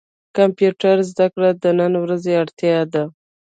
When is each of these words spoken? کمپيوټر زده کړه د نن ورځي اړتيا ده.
کمپيوټر 0.37 0.95
زده 1.11 1.27
کړه 1.33 1.49
د 1.63 1.65
نن 1.79 1.93
ورځي 2.03 2.33
اړتيا 2.41 2.79
ده. 2.93 3.03